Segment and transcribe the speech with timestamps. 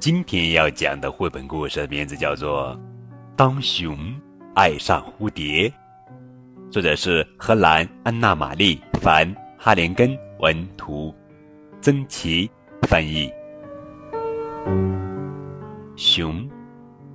[0.00, 2.72] 今天要讲的绘本故事名字叫做
[3.34, 3.98] 《当熊
[4.54, 5.68] 爱上蝴蝶》，
[6.70, 11.12] 作者是荷兰安娜·玛丽·凡哈连根文图，
[11.80, 12.48] 曾琦
[12.82, 13.28] 翻译。
[15.96, 16.48] 熊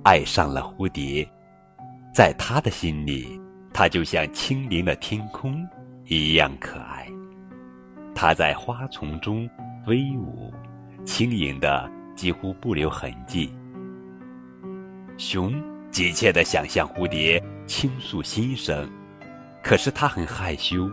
[0.02, 1.26] 爱上了蝴蝶，
[2.12, 3.40] 在他的心里，
[3.72, 5.66] 它就像轻灵的天空
[6.04, 7.08] 一样可爱。
[8.14, 9.48] 它在花丛中
[9.86, 10.52] 飞舞，
[11.06, 13.52] 轻盈的几乎不留痕迹。
[15.16, 15.52] 熊
[15.90, 18.90] 急切地想向蝴蝶倾诉心声，
[19.62, 20.90] 可是它很害羞，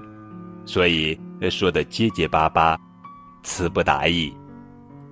[0.66, 2.80] 所以说的结结巴巴，
[3.44, 4.34] 词不达意。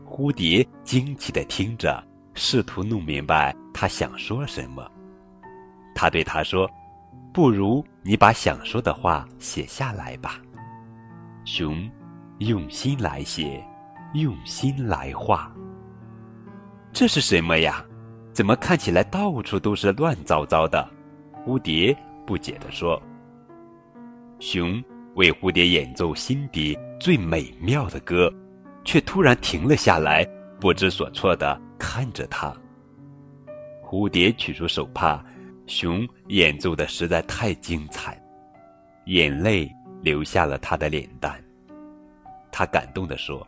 [0.05, 4.89] 蝴蝶惊奇地听着，试图弄明白他想说什么。
[5.95, 6.69] 他对他说
[7.33, 10.39] ：“不如你把想说的话写下来吧。”
[11.45, 11.89] 熊。
[12.39, 13.61] 用心来写，
[14.13, 15.53] 用心来画。
[16.91, 17.85] 这是什么呀？
[18.31, 20.89] 怎么看起来到处都是乱糟糟的？
[21.45, 23.01] 蝴蝶不解地说。
[24.39, 24.81] 熊
[25.15, 28.31] 为蝴蝶演奏心底最美妙的歌，
[28.85, 30.25] 却突然停了下来，
[30.59, 32.53] 不知所措地看着他。
[33.83, 35.23] 蝴蝶取出手帕，
[35.67, 38.21] 熊演奏的实在太精彩，
[39.05, 39.69] 眼泪
[40.01, 41.41] 流下了他的脸蛋。
[42.51, 43.45] 他感动地说：“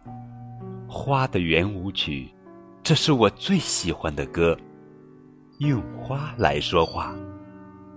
[0.89, 2.29] 花的圆舞曲，
[2.83, 4.57] 这是我最喜欢的歌。
[5.59, 7.15] 用花来说话。”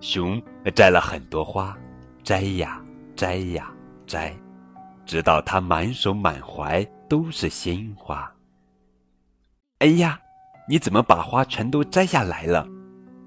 [0.00, 0.42] 熊
[0.74, 1.74] 摘了很多花，
[2.22, 2.82] 摘呀
[3.16, 3.72] 摘呀
[4.06, 4.36] 摘，
[5.06, 8.30] 直到他满手满怀都是鲜花。
[9.78, 10.20] 哎呀，
[10.68, 12.68] 你怎么把花全都摘下来了？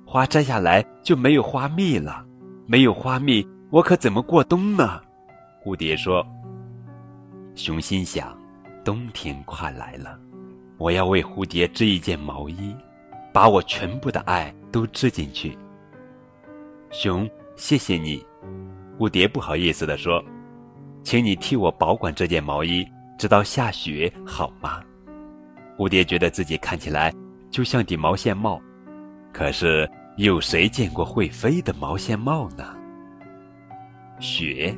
[0.06, 2.24] 花摘下来就没有花蜜了，
[2.68, 5.02] 没有花蜜，我可怎么过冬呢？
[5.64, 6.24] 蝴蝶说。
[7.56, 8.38] 熊心想
[8.86, 10.20] ：“冬天快来了，
[10.78, 12.76] 我要为蝴蝶织一件毛衣，
[13.34, 15.58] 把我全部的爱都织进去。”
[16.92, 18.24] 熊，谢谢你。
[18.98, 20.24] 蝴蝶不好意思地说
[21.04, 22.88] ：“请你替我保管这件毛衣，
[23.18, 24.82] 直到下雪好吗？”
[25.78, 27.14] 蝴蝶觉得自己看起来
[27.52, 28.60] 就像顶毛线帽，
[29.32, 32.76] 可是有谁见过会飞的毛线帽呢？
[34.20, 34.76] 雪，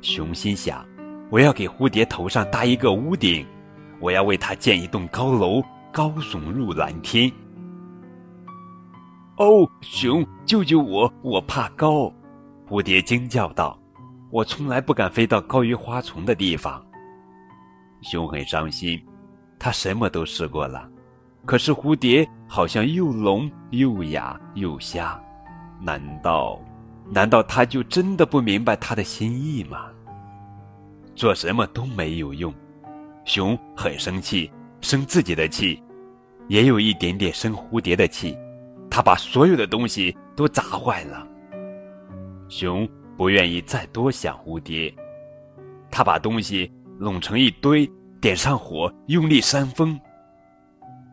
[0.00, 0.86] 熊心想。
[1.30, 3.46] 我要给蝴蝶头上搭一个屋顶，
[4.02, 7.30] 我要为它建一栋高楼，高耸入蓝天。
[9.36, 11.10] 哦，熊，救救我！
[11.22, 12.12] 我怕高。
[12.68, 13.78] 蝴蝶惊叫道
[14.28, 16.84] ：“我从来不敢飞到高于花丛的地方。”
[18.02, 19.00] 熊很伤心，
[19.56, 20.88] 他什么都试过了，
[21.46, 25.16] 可是蝴蝶好像又聋又哑又瞎。
[25.80, 26.60] 难道，
[27.08, 29.86] 难道他就真的不明白他的心意吗？
[31.14, 32.52] 做什么都没有用，
[33.24, 34.50] 熊很生气，
[34.80, 35.82] 生自己的气，
[36.48, 38.36] 也有一点点生蝴蝶的气。
[38.90, 41.26] 他把所有的东西都砸坏了。
[42.48, 44.92] 熊不愿意再多想蝴蝶，
[45.90, 47.90] 他把东西拢成一堆，
[48.20, 49.98] 点上火，用力扇风。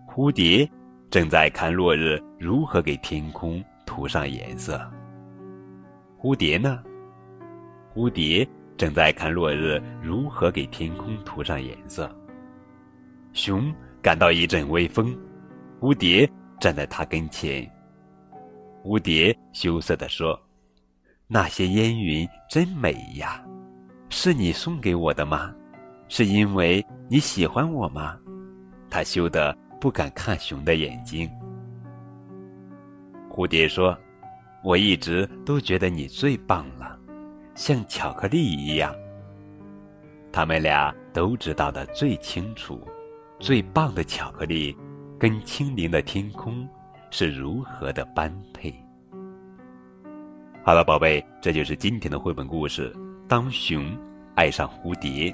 [0.08, 0.70] 蝴蝶
[1.10, 4.82] 正在看落日如何给天空涂上颜色。
[6.20, 6.84] 蝴蝶呢？
[7.96, 8.46] 蝴蝶。
[8.80, 12.10] 正在看落日如何给天空涂上颜色。
[13.34, 15.14] 熊感到一阵微风，
[15.82, 16.28] 蝴蝶
[16.62, 17.70] 站在他跟前。
[18.82, 20.40] 蝴蝶羞涩地说
[21.28, 23.44] ：“那些烟云真美呀，
[24.08, 25.54] 是你送给我的吗？
[26.08, 28.18] 是因为你喜欢我吗？”
[28.90, 31.30] 他羞得不敢看熊的眼睛。
[33.30, 33.96] 蝴蝶说
[34.64, 36.98] ：“我一直都觉得你最棒了。”
[37.60, 38.96] 像巧克力一样，
[40.32, 42.88] 他们俩都知道的最清楚，
[43.38, 44.74] 最棒的巧克力
[45.20, 46.66] 跟清灵的天空
[47.12, 48.74] 是如何的般配。
[50.64, 52.94] 好了，宝贝，这就是今天的绘本故事
[53.28, 53.94] 《当熊
[54.36, 55.30] 爱上蝴蝶》。